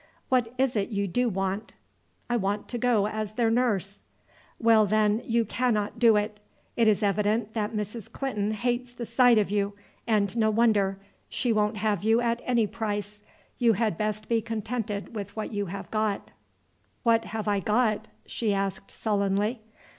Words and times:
What 0.29 0.51
is 0.57 0.75
it 0.75 0.89
you 0.89 1.07
do 1.07 1.29
want?" 1.29 1.75
"I 2.27 2.35
want 2.35 2.67
to 2.69 2.79
go 2.79 3.05
as 3.05 3.33
their 3.33 3.51
nurse." 3.51 4.01
"Well, 4.57 4.87
then, 4.87 5.21
you 5.23 5.45
cannot 5.45 5.99
do 5.99 6.15
it. 6.15 6.39
It 6.75 6.87
is 6.87 7.03
evident 7.03 7.53
that 7.53 7.73
Mrs. 7.75 8.11
Clinton 8.11 8.49
hates 8.49 8.93
the 8.93 9.05
sight 9.05 9.37
of 9.37 9.51
you, 9.51 9.73
and 10.07 10.35
no 10.35 10.49
wonder; 10.49 10.87
and 10.99 11.07
she 11.29 11.53
won't 11.53 11.77
have 11.77 12.03
you 12.03 12.19
at 12.19 12.41
any 12.45 12.65
price. 12.65 13.21
You 13.59 13.73
had 13.73 13.95
best 13.95 14.27
be 14.27 14.41
contented 14.41 15.13
with 15.15 15.35
what 15.35 15.51
you 15.51 15.67
have 15.67 15.91
got." 15.91 16.31
"What 17.03 17.25
have 17.25 17.47
I 17.47 17.59
got?" 17.59 18.07
she 18.25 18.55
asked 18.55 18.89
sullenly. 18.89 19.61